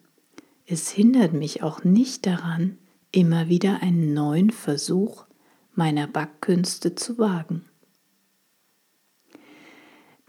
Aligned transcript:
Es 0.65 0.89
hindert 0.89 1.33
mich 1.33 1.63
auch 1.63 1.83
nicht 1.83 2.25
daran, 2.25 2.77
immer 3.11 3.49
wieder 3.49 3.81
einen 3.81 4.13
neuen 4.13 4.49
Versuch 4.49 5.25
meiner 5.73 6.07
Backkünste 6.07 6.95
zu 6.95 7.17
wagen. 7.17 7.65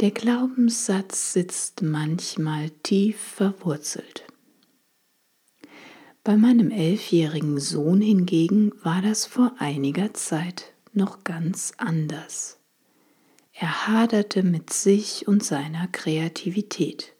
Der 0.00 0.10
Glaubenssatz 0.10 1.32
sitzt 1.32 1.82
manchmal 1.82 2.70
tief 2.82 3.16
verwurzelt. 3.16 4.24
Bei 6.24 6.36
meinem 6.36 6.72
elfjährigen 6.72 7.60
Sohn 7.60 8.00
hingegen 8.00 8.72
war 8.82 9.02
das 9.02 9.24
vor 9.24 9.54
einiger 9.58 10.12
Zeit 10.12 10.72
noch 10.92 11.22
ganz 11.22 11.74
anders. 11.76 12.58
Er 13.52 13.86
haderte 13.86 14.42
mit 14.42 14.72
sich 14.72 15.28
und 15.28 15.44
seiner 15.44 15.86
Kreativität. 15.86 17.14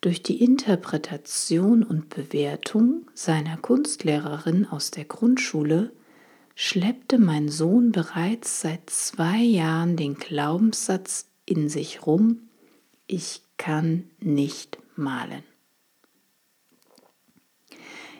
Durch 0.00 0.22
die 0.22 0.40
Interpretation 0.44 1.82
und 1.82 2.08
Bewertung 2.08 3.10
seiner 3.14 3.56
Kunstlehrerin 3.56 4.64
aus 4.64 4.92
der 4.92 5.06
Grundschule 5.06 5.90
schleppte 6.58 7.18
mein 7.18 7.50
Sohn 7.50 7.92
bereits 7.92 8.62
seit 8.62 8.88
zwei 8.88 9.36
Jahren 9.36 9.96
den 9.96 10.14
Glaubenssatz 10.14 11.28
in 11.44 11.68
sich 11.68 12.06
rum, 12.06 12.48
ich 13.06 13.42
kann 13.58 14.04
nicht 14.18 14.78
malen. 14.96 15.44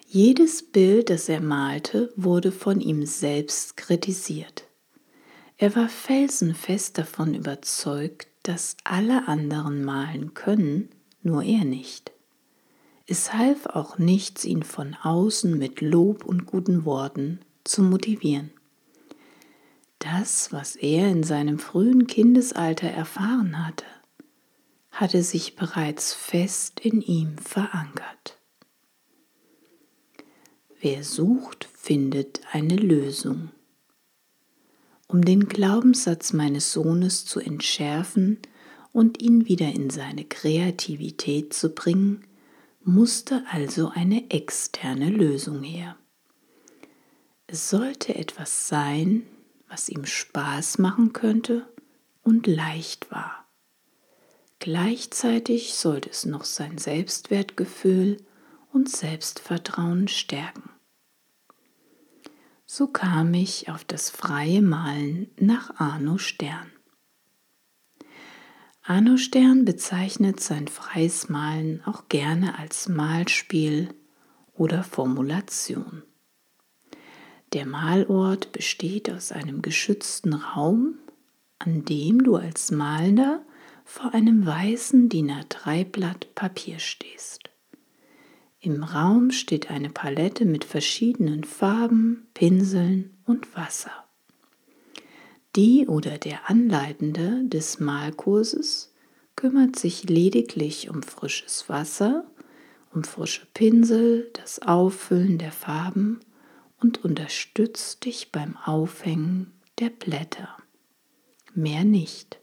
Jedes 0.07 0.71
Bild, 0.71 1.11
das 1.11 1.29
er 1.29 1.41
malte, 1.41 2.13
wurde 2.15 2.53
von 2.53 2.81
ihm 2.81 3.07
selbst 3.07 3.77
kritisiert. 3.77 4.65
Er 5.57 5.75
war 5.75 5.89
felsenfest 5.89 6.99
davon 6.99 7.35
überzeugt, 7.35 8.29
dass 8.43 8.77
alle 8.85 9.29
anderen 9.29 9.83
malen 9.83 10.35
können, 10.35 10.91
nur 11.23 11.43
er 11.43 11.65
nicht. 11.65 12.13
Es 13.07 13.33
half 13.33 13.65
auch 13.67 13.99
nichts, 13.99 14.45
ihn 14.45 14.63
von 14.63 14.95
außen 14.95 15.57
mit 15.57 15.81
Lob 15.81 16.25
und 16.25 16.45
guten 16.45 16.85
Worten 16.85 17.41
zu 17.69 17.83
motivieren. 17.83 18.51
Das, 19.99 20.53
was 20.53 20.77
er 20.77 21.09
in 21.09 21.23
seinem 21.23 21.59
frühen 21.59 22.07
Kindesalter 22.07 22.89
erfahren 22.89 23.67
hatte, 23.67 23.87
hatte 24.91 25.23
sich 25.23 25.57
bereits 25.57 26.15
fest 26.15 26.81
in 26.81 27.03
ihm 27.03 27.39
verankert. 27.39 28.39
Wer 30.81 31.05
sucht, 31.05 31.69
findet 31.75 32.41
eine 32.53 32.77
Lösung. 32.77 33.51
Um 35.09 35.25
den 35.25 35.49
Glaubenssatz 35.49 36.33
meines 36.33 36.73
Sohnes 36.73 37.25
zu 37.25 37.41
entschärfen 37.41 38.39
und 38.93 39.23
ihn 39.23 39.49
wieder 39.49 39.73
in 39.73 39.91
seine 39.91 40.25
Kreativität 40.25 41.53
zu 41.53 41.75
bringen, 41.75 42.25
musste 42.83 43.45
also 43.51 43.89
eine 43.89 44.31
externe 44.31 45.11
Lösung 45.11 45.63
her. 45.63 45.97
Es 47.49 47.71
sollte 47.71 48.15
etwas 48.15 48.69
sein, 48.69 49.23
was 49.69 49.89
ihm 49.89 50.05
Spaß 50.05 50.79
machen 50.79 51.13
könnte 51.13 51.73
und 52.23 52.47
leicht 52.47 53.11
war. 53.11 53.47
Gleichzeitig 54.59 55.75
sollte 55.75 56.11
es 56.11 56.25
noch 56.25 56.45
sein 56.45 56.79
Selbstwertgefühl 56.79 58.17
und 58.73 58.89
Selbstvertrauen 58.89 60.09
stärken. 60.09 60.71
So 62.65 62.89
kam 62.89 63.33
ich 63.33 63.71
auf 63.71 63.85
das 63.85 64.11
freie 64.11 64.61
Malen 64.61 65.31
nach 65.39 65.79
Arno 65.79 66.19
Stern. 66.19 66.73
Arno 68.83 69.17
Stern 69.17 69.65
bezeichnet 69.65 70.41
sein 70.41 70.67
freies 70.67 71.29
Malen 71.29 71.83
auch 71.85 72.09
gerne 72.09 72.59
als 72.59 72.89
Malspiel 72.89 73.95
oder 74.55 74.83
Formulation. 74.83 76.03
Der 77.53 77.67
Malort 77.67 78.53
besteht 78.53 79.11
aus 79.11 79.33
einem 79.33 79.63
geschützten 79.63 80.35
Raum, 80.35 80.99
an 81.59 81.85
dem 81.85 82.23
du 82.25 82.37
als 82.37 82.71
Malender 82.71 83.43
vor 83.85 84.13
einem 84.15 84.45
weißen 84.45 85.09
DIN 85.09 85.31
A3-Blatt 85.31 86.35
Papier 86.35 86.81
stehst. 86.81 87.51
Im 88.61 88.83
Raum 88.83 89.31
steht 89.31 89.71
eine 89.71 89.91
Palette 89.91 90.45
mit 90.45 90.65
verschiedenen 90.65 91.45
Farben, 91.45 92.27
Pinseln 92.35 93.17
und 93.25 93.55
Wasser. 93.55 93.93
Die 95.55 95.87
oder 95.87 96.19
der 96.19 96.51
Anleitende 96.51 97.45
des 97.45 97.79
Malkurses 97.79 98.93
kümmert 99.37 99.77
sich 99.77 100.09
lediglich 100.09 100.91
um 100.91 101.03
frisches 101.03 101.69
Wasser, 101.69 102.27
um 102.93 103.05
frische 103.05 103.47
Pinsel, 103.55 104.31
das 104.33 104.61
Auffüllen 104.61 105.39
der 105.39 105.53
Farben 105.53 106.21
und 106.81 107.05
unterstützt 107.05 108.05
dich 108.05 108.33
beim 108.33 108.57
Aufhängen 108.57 109.53
der 109.79 109.91
Blätter. 109.91 110.57
Mehr 111.55 111.85
nicht. 111.85 112.39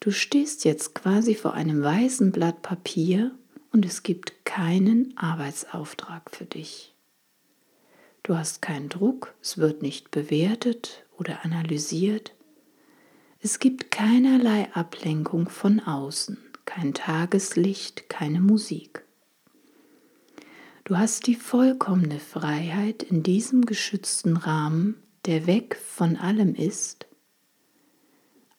Du 0.00 0.10
stehst 0.10 0.64
jetzt 0.64 0.94
quasi 0.94 1.34
vor 1.34 1.54
einem 1.54 1.82
weißen 1.82 2.32
Blatt 2.32 2.62
Papier 2.62 3.32
und 3.72 3.84
es 3.86 4.02
gibt 4.02 4.44
keinen 4.44 5.16
Arbeitsauftrag 5.16 6.30
für 6.30 6.44
dich. 6.44 6.94
Du 8.22 8.36
hast 8.36 8.62
keinen 8.62 8.88
Druck, 8.88 9.34
es 9.42 9.58
wird 9.58 9.82
nicht 9.82 10.10
bewertet 10.10 11.04
oder 11.18 11.44
analysiert. 11.44 12.34
Es 13.40 13.58
gibt 13.58 13.90
keinerlei 13.90 14.72
Ablenkung 14.72 15.50
von 15.50 15.80
außen, 15.80 16.38
kein 16.64 16.94
Tageslicht, 16.94 18.08
keine 18.08 18.40
Musik. 18.40 19.03
Du 20.84 20.98
hast 20.98 21.26
die 21.26 21.34
vollkommene 21.34 22.20
Freiheit 22.20 23.02
in 23.02 23.22
diesem 23.22 23.64
geschützten 23.64 24.36
Rahmen, 24.36 25.02
der 25.24 25.46
weg 25.46 25.76
von 25.76 26.16
allem 26.16 26.54
ist, 26.54 27.06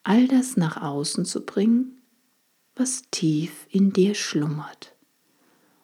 all 0.02 0.28
das 0.28 0.58
nach 0.58 0.82
außen 0.82 1.26
zu 1.26 1.46
bringen, 1.46 2.02
was 2.74 3.04
tief 3.12 3.68
in 3.70 3.94
dir 3.94 4.16
schlummert. 4.16 4.96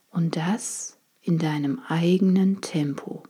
Und 0.09 0.35
das 0.35 0.97
in 1.21 1.37
deinem 1.37 1.79
eigenen 1.87 2.61
Tempo. 2.61 3.21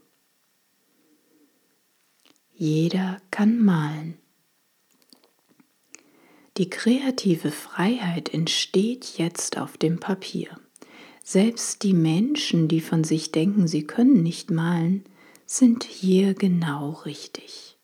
Jeder 2.54 3.22
kann 3.30 3.60
malen. 3.60 4.18
Die 6.56 6.70
kreative 6.70 7.52
Freiheit 7.52 8.34
entsteht 8.34 9.18
jetzt 9.18 9.58
auf 9.58 9.78
dem 9.78 10.00
Papier. 10.00 10.58
Selbst 11.24 11.84
die 11.84 11.94
Menschen, 11.94 12.68
die 12.68 12.82
von 12.82 13.04
sich 13.04 13.32
denken, 13.32 13.68
sie 13.68 13.84
können 13.84 14.24
nicht 14.24 14.52
malen, 14.52 15.04
sind 15.46 15.84
hier 15.84 16.34
genau 16.34 16.92
richtig. 17.06 17.78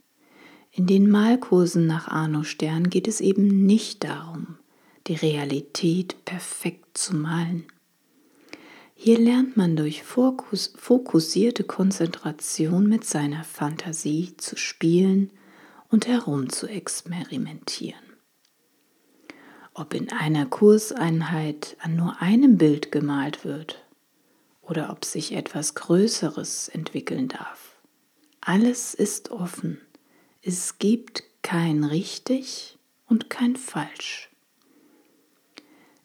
In 0.72 0.88
den 0.88 1.10
Malkursen 1.10 1.88
nach 1.88 2.08
Arno 2.08 2.44
Stern 2.44 2.90
geht 2.90 3.08
es 3.08 3.22
eben 3.22 3.66
nicht 3.66 4.04
darum, 4.04 4.58
die 5.08 5.16
Realität 5.16 6.24
perfekt 6.26 6.98
zu 6.98 7.16
malen. 7.16 7.66
Hier 8.94 9.20
lernt 9.20 9.58
man 9.58 9.76
durch 9.76 10.02
fokus 10.02 10.74
fokussierte 10.76 11.64
Konzentration 11.64 12.88
mit 12.88 13.06
seiner 13.06 13.44
Fantasie 13.44 14.36
zu 14.38 14.58
spielen 14.58 15.32
und 15.90 16.08
herum 16.08 16.50
zu 16.50 16.68
experimentieren. 16.68 18.07
Ob 19.78 19.94
in 19.94 20.12
einer 20.12 20.46
Kurseinheit 20.46 21.78
an 21.80 21.96
nur 21.96 22.22
einem 22.22 22.58
Bild 22.58 22.92
gemalt 22.92 23.46
wird 23.46 23.86
oder 24.62 24.90
ob 24.90 25.06
sich 25.06 25.34
etwas 25.34 25.76
Größeres 25.76 26.68
entwickeln 26.68 27.30
darf. 27.30 27.76
Alles 28.42 28.94
ist 28.94 29.32
offen 29.32 29.80
es 30.50 30.80
gibt 30.80 31.24
kein 31.42 31.84
richtig 31.84 32.78
und 33.06 33.30
kein 33.30 33.58
falsch. 33.58 34.30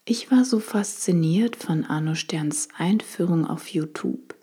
Ich 0.05 0.33
war 0.33 0.45
so 0.45 0.59
fasziniert 0.59 1.55
von 1.55 1.85
Arno 1.85 2.17
Sterns 2.17 2.67
Einführung 2.77 3.47
auf 3.47 3.69
YouTube, 3.69 4.35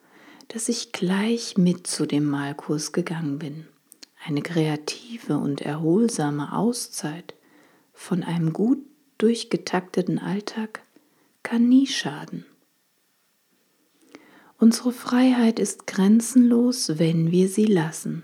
dass 0.48 0.70
ich 0.70 0.94
gleich 0.94 1.58
mit 1.58 1.86
zu 1.86 2.06
dem 2.06 2.24
Malkurs 2.24 2.94
gegangen 2.94 3.40
bin. 3.40 3.68
Eine 4.26 4.42
kreative 4.42 5.38
und 5.38 5.60
erholsame 5.60 6.54
Auszeit 6.54 7.34
von 7.92 8.24
einem 8.24 8.54
gut 8.54 8.80
durchgetakteten 9.19 10.18
Alltag 10.18 10.81
kann 11.44 11.69
nie 11.69 11.86
schaden. 11.86 12.45
Unsere 14.57 14.92
Freiheit 14.92 15.60
ist 15.60 15.88
grenzenlos, 15.88 17.00
wenn 17.00 17.31
wir 17.31 17.48
sie 17.48 17.66
lassen. 17.66 18.24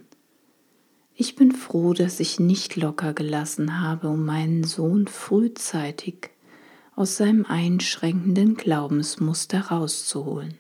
Ich 1.13 1.35
bin 1.35 1.53
froh, 1.53 1.93
dass 1.93 2.19
ich 2.19 2.39
nicht 2.39 2.75
locker 2.75 3.13
gelassen 3.13 3.79
habe, 3.79 4.09
um 4.09 4.25
meinen 4.25 4.63
Sohn 4.65 5.07
frühzeitig 5.07 6.31
aus 6.95 7.17
seinem 7.17 7.45
einschränkenden 7.45 8.55
Glaubensmuster 8.55 9.67
rauszuholen. 9.67 10.55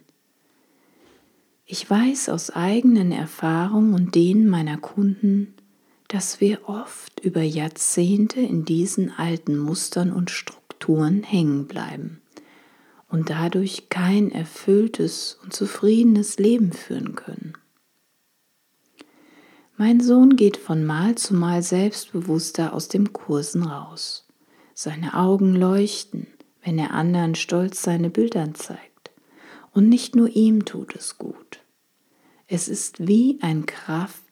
Ich 1.65 1.89
weiß 1.89 2.29
aus 2.29 2.51
eigenen 2.51 3.11
Erfahrungen 3.11 3.93
und 3.93 4.15
denen 4.15 4.47
meiner 4.47 4.77
Kunden, 4.77 5.54
dass 6.07 6.39
wir 6.39 6.69
oft 6.69 7.19
über 7.21 7.41
Jahrzehnte 7.41 8.39
in 8.39 8.65
diesen 8.65 9.11
alten 9.11 9.57
Mustern 9.57 10.11
und 10.11 10.31
Strukturen 10.31 11.23
hängen 11.23 11.67
bleiben 11.67 12.21
und 13.09 13.29
dadurch 13.29 13.89
kein 13.89 14.31
erfülltes 14.31 15.39
und 15.43 15.53
zufriedenes 15.53 16.37
Leben 16.37 16.73
führen 16.73 17.15
können. 17.15 17.53
Mein 19.77 19.99
Sohn 19.99 20.35
geht 20.35 20.57
von 20.57 20.85
Mal 20.85 21.15
zu 21.15 21.33
Mal 21.33 21.61
selbstbewusster 21.61 22.73
aus 22.73 22.87
dem 22.87 23.11
Kursen 23.11 23.63
raus. 23.63 24.25
Seine 24.73 25.15
Augen 25.15 25.53
leuchten, 25.55 26.27
wenn 26.63 26.79
er 26.79 26.93
anderen 26.93 27.35
stolz 27.35 27.81
seine 27.81 28.09
Bilder 28.09 28.53
zeigt. 28.53 29.11
Und 29.71 29.89
nicht 29.89 30.15
nur 30.15 30.29
ihm 30.29 30.65
tut 30.65 30.95
es 30.95 31.17
gut. 31.17 31.59
Es 32.47 32.67
ist 32.67 33.07
wie 33.07 33.39
ein 33.41 33.65
Kraft, 33.65 34.24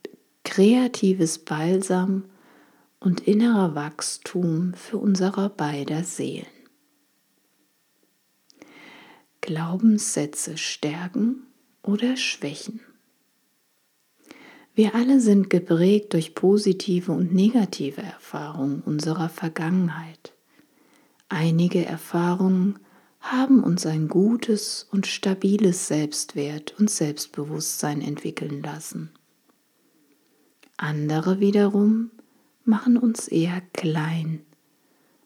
kreatives 0.53 1.39
Balsam 1.39 2.25
und 2.99 3.21
innerer 3.21 3.73
Wachstum 3.73 4.75
für 4.75 4.99
unsere 4.99 5.49
beider 5.49 6.03
Seelen. 6.03 6.45
Glaubenssätze 9.41 10.59
stärken 10.59 11.47
oder 11.81 12.17
schwächen. 12.17 12.81
Wir 14.75 14.93
alle 14.93 15.19
sind 15.21 15.49
geprägt 15.49 16.13
durch 16.13 16.35
positive 16.35 17.13
und 17.13 17.33
negative 17.33 18.03
Erfahrungen 18.03 18.81
unserer 18.81 19.29
Vergangenheit. 19.29 20.33
Einige 21.29 21.83
Erfahrungen 21.83 22.77
haben 23.21 23.63
uns 23.63 23.87
ein 23.87 24.07
gutes 24.07 24.87
und 24.91 25.07
stabiles 25.07 25.87
Selbstwert 25.87 26.75
und 26.77 26.91
Selbstbewusstsein 26.91 28.01
entwickeln 28.01 28.61
lassen. 28.61 29.09
Andere 30.83 31.39
wiederum 31.39 32.11
machen 32.65 32.97
uns 32.97 33.29
eher 33.29 33.61
klein 33.71 34.45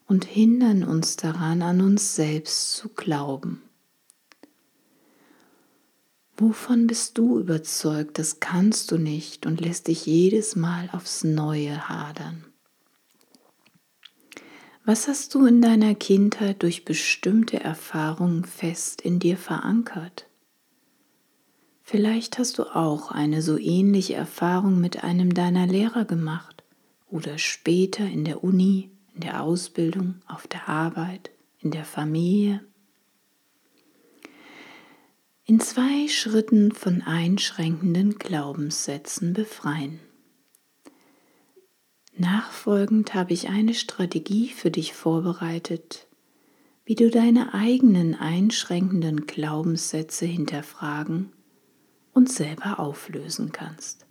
und 0.06 0.24
hindern 0.24 0.84
uns 0.84 1.16
daran, 1.16 1.62
an 1.62 1.80
uns 1.80 2.14
selbst 2.14 2.74
zu 2.74 2.90
glauben. 2.90 3.60
Wovon 6.36 6.86
bist 6.86 7.18
du 7.18 7.40
überzeugt, 7.40 8.20
das 8.20 8.38
kannst 8.38 8.92
du 8.92 8.98
nicht 8.98 9.46
und 9.46 9.60
lässt 9.60 9.88
dich 9.88 10.06
jedes 10.06 10.54
Mal 10.54 10.90
aufs 10.92 11.24
Neue 11.24 11.88
hadern? 11.88 12.44
Was 14.84 15.08
hast 15.08 15.34
du 15.34 15.44
in 15.44 15.60
deiner 15.60 15.96
Kindheit 15.96 16.62
durch 16.62 16.84
bestimmte 16.84 17.58
Erfahrungen 17.58 18.44
fest 18.44 19.00
in 19.00 19.18
dir 19.18 19.36
verankert? 19.36 20.27
Vielleicht 21.90 22.38
hast 22.38 22.58
du 22.58 22.64
auch 22.64 23.12
eine 23.12 23.40
so 23.40 23.56
ähnliche 23.56 24.12
Erfahrung 24.12 24.78
mit 24.78 25.04
einem 25.04 25.32
deiner 25.32 25.66
Lehrer 25.66 26.04
gemacht 26.04 26.62
oder 27.10 27.38
später 27.38 28.04
in 28.04 28.26
der 28.26 28.44
Uni, 28.44 28.90
in 29.14 29.22
der 29.22 29.42
Ausbildung, 29.42 30.16
auf 30.26 30.46
der 30.46 30.68
Arbeit, 30.68 31.30
in 31.60 31.70
der 31.70 31.86
Familie 31.86 32.60
in 35.46 35.60
zwei 35.60 36.08
Schritten 36.08 36.72
von 36.72 37.00
einschränkenden 37.00 38.18
Glaubenssätzen 38.18 39.32
befreien. 39.32 39.98
Nachfolgend 42.18 43.14
habe 43.14 43.32
ich 43.32 43.48
eine 43.48 43.72
Strategie 43.72 44.50
für 44.50 44.70
dich 44.70 44.92
vorbereitet, 44.92 46.06
wie 46.84 46.96
du 46.96 47.08
deine 47.08 47.54
eigenen 47.54 48.14
einschränkenden 48.14 49.24
Glaubenssätze 49.24 50.26
hinterfragen 50.26 51.32
und 52.18 52.28
selber 52.28 52.80
auflösen 52.80 53.52
kannst. 53.52 54.04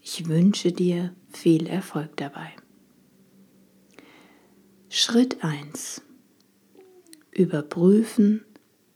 Ich 0.00 0.26
wünsche 0.26 0.72
dir 0.72 1.14
viel 1.32 1.68
Erfolg 1.68 2.16
dabei. 2.16 2.50
Schritt 4.88 5.44
1. 5.44 6.02
Überprüfen 7.30 8.44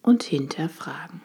und 0.02 0.24
hinterfragen. 0.24 1.22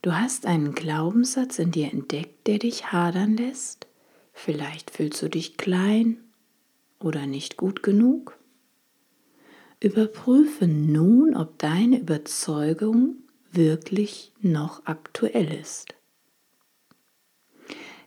Du 0.00 0.12
hast 0.12 0.46
einen 0.46 0.76
Glaubenssatz 0.76 1.58
in 1.58 1.72
dir 1.72 1.92
entdeckt, 1.92 2.46
der 2.46 2.60
dich 2.60 2.92
hadern 2.92 3.36
lässt. 3.36 3.88
Vielleicht 4.32 4.92
fühlst 4.92 5.20
du 5.22 5.28
dich 5.28 5.56
klein 5.56 6.18
oder 7.00 7.26
nicht 7.26 7.56
gut 7.56 7.82
genug. 7.82 8.38
Überprüfe 9.80 10.68
nun, 10.68 11.34
ob 11.34 11.58
deine 11.58 11.98
Überzeugung 11.98 13.16
wirklich 13.52 14.32
noch 14.40 14.86
aktuell 14.86 15.52
ist. 15.52 15.94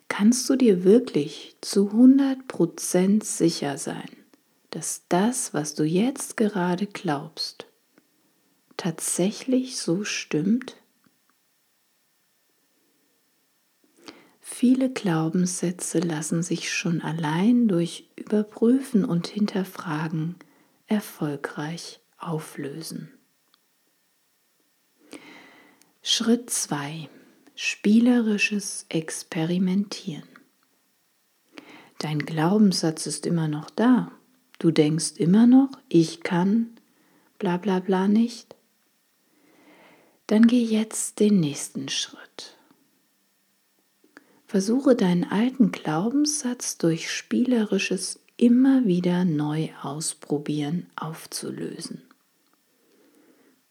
Kannst 0.07 0.49
du 0.49 0.55
dir 0.55 0.83
wirklich 0.83 1.55
zu 1.61 1.89
100% 1.89 3.23
sicher 3.23 3.77
sein, 3.77 4.09
dass 4.69 5.05
das, 5.09 5.53
was 5.53 5.73
du 5.73 5.83
jetzt 5.83 6.37
gerade 6.37 6.85
glaubst, 6.85 7.65
tatsächlich 8.77 9.77
so 9.77 10.03
stimmt? 10.03 10.77
Viele 14.39 14.91
Glaubenssätze 14.91 15.99
lassen 15.99 16.43
sich 16.43 16.71
schon 16.71 17.01
allein 17.01 17.67
durch 17.67 18.09
Überprüfen 18.15 19.05
und 19.05 19.25
Hinterfragen 19.25 20.35
erfolgreich 20.85 22.01
auflösen. 22.19 23.11
Schritt 26.05 26.49
2. 26.49 27.07
Spielerisches 27.55 28.85
Experimentieren. 28.89 30.27
Dein 31.97 32.19
Glaubenssatz 32.19 33.05
ist 33.05 33.25
immer 33.25 33.47
noch 33.47 33.69
da. 33.69 34.11
Du 34.59 34.71
denkst 34.71 35.13
immer 35.15 35.47
noch, 35.47 35.69
ich 35.87 36.19
kann 36.19 36.71
bla 37.39 37.55
bla 37.55 37.79
bla 37.79 38.09
nicht. 38.09 38.53
Dann 40.27 40.45
geh 40.45 40.61
jetzt 40.61 41.21
den 41.21 41.39
nächsten 41.39 41.87
Schritt. 41.87 42.57
Versuche 44.45 44.97
deinen 44.97 45.23
alten 45.23 45.71
Glaubenssatz 45.71 46.77
durch 46.77 47.09
spielerisches 47.09 48.19
immer 48.35 48.83
wieder 48.83 49.23
neu 49.23 49.69
ausprobieren 49.81 50.87
aufzulösen. 50.97 52.01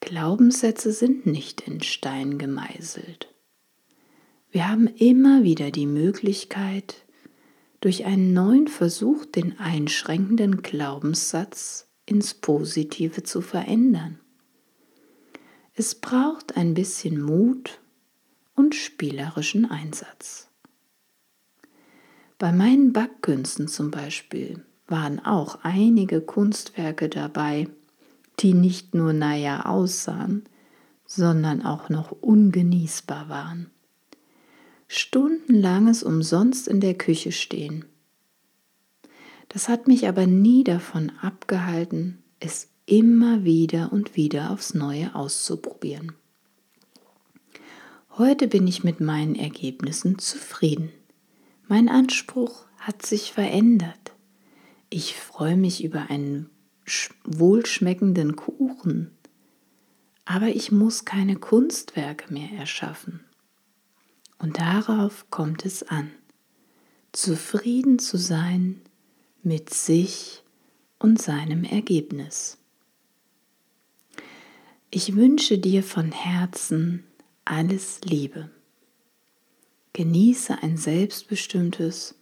Glaubenssätze 0.03 0.93
sind 0.93 1.27
nicht 1.27 1.61
in 1.61 1.81
Stein 1.81 2.37
gemeißelt. 2.37 3.33
Wir 4.51 4.69
haben 4.69 4.89
immer 4.89 5.45
wieder 5.45 5.71
die 5.71 5.87
Möglichkeit, 5.87 7.07
durch 7.81 8.05
einen 8.05 8.33
neuen 8.33 8.67
Versuch 8.67 9.25
den 9.25 9.61
einschränkenden 9.61 10.63
Glaubenssatz 10.63 11.87
ins 12.05 12.35
Positive 12.35 13.23
zu 13.23 13.41
verändern. 13.41 14.19
Es 15.73 15.95
braucht 15.95 16.57
ein 16.57 16.75
bisschen 16.75 17.23
Mut 17.23 17.81
und 18.57 18.75
spielerischen 18.75 19.71
Einsatz. 19.71 20.51
Bei 22.39 22.51
meinen 22.51 22.93
Backkünsten 22.93 23.69
zum 23.69 23.93
Beispiel 23.93 24.65
waren 24.89 25.21
auch 25.21 25.61
einige 25.63 26.21
Kunstwerke 26.21 27.09
dabei, 27.09 27.69
die 28.41 28.55
nicht 28.55 28.95
nur 28.95 29.13
naja 29.13 29.67
aussahen, 29.67 30.45
sondern 31.07 31.63
auch 31.63 31.89
noch 31.89 32.11
ungenießbar 32.11 33.29
waren. 33.29 33.71
Stundenlanges 34.89 36.03
umsonst 36.03 36.69
in 36.69 36.81
der 36.81 36.95
Küche 36.95 37.33
stehen. 37.33 37.85
Das 39.49 39.69
hat 39.69 39.89
mich 39.89 40.09
aber 40.09 40.27
nie 40.27 40.65
davon 40.65 41.13
abgehalten, 41.21 42.23
es 42.41 42.69
immer 42.87 43.45
wieder 43.45 43.93
und 43.93 44.17
wieder 44.17 44.51
aufs 44.51 44.75
Neue 44.75 45.15
auszuprobieren. 45.15 46.13
Heute 48.19 48.49
bin 48.49 48.67
ich 48.67 48.85
mit 48.85 49.01
meinen 49.01 49.35
Ergebnissen 49.35 50.19
zufrieden. 50.19 50.91
Mein 51.69 51.89
Anspruch 51.89 52.67
hat 52.79 53.07
sich 53.07 53.33
verändert. 53.33 54.13
Ich 54.91 55.17
freue 55.17 55.57
mich 55.57 55.83
über 55.83 56.11
einen 56.11 56.51
wohlschmeckenden 57.25 58.37
Kuchen, 58.37 59.11
aber 60.25 60.49
ich 60.49 60.73
muss 60.73 61.05
keine 61.05 61.37
Kunstwerke 61.37 62.33
mehr 62.33 62.51
erschaffen. 62.53 63.21
Und 64.39 64.59
darauf 64.59 65.31
kommt 65.31 65.65
es 65.65 65.83
an, 65.83 66.11
zufrieden 67.13 67.99
zu 67.99 68.17
sein 68.19 68.81
mit 69.43 69.73
sich 69.73 70.43
und 70.99 71.21
seinem 71.21 71.65
Ergebnis. 71.65 72.59
Ich 74.91 75.17
wünsche 75.17 75.59
dir 75.59 75.83
von 75.83 76.13
Herzen 76.13 77.05
alles 77.45 78.01
Liebe. 78.03 78.51
Genieße 79.93 80.63
ein 80.63 80.77
selbstbestimmtes 80.77 82.15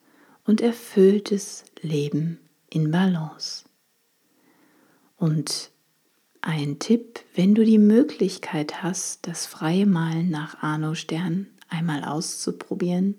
und 0.45 0.61
erfülltes 0.61 1.65
Leben 1.83 2.39
in 2.69 2.91
Balance. 2.91 3.65
Und 5.21 5.71
ein 6.41 6.79
Tipp, 6.79 7.21
wenn 7.35 7.55
du 7.55 7.63
die 7.63 7.77
Möglichkeit 7.77 8.83
hast, 8.83 9.29
das 9.29 9.45
freie 9.45 9.85
Malen 9.85 10.31
nach 10.31 10.63
Arno 10.63 10.95
Stern 10.95 11.47
einmal 11.69 12.05
auszuprobieren, 12.05 13.17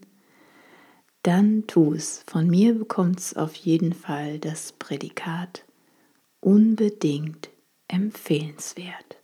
dann 1.21 1.67
tu 1.67 1.93
es. 1.93 2.23
Von 2.25 2.47
mir 2.47 2.73
bekommt 2.73 3.19
es 3.19 3.35
auf 3.35 3.53
jeden 3.53 3.93
Fall 3.93 4.39
das 4.39 4.71
Prädikat 4.71 5.63
unbedingt 6.39 7.51
empfehlenswert. 7.87 9.20